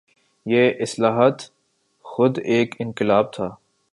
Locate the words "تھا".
3.33-3.55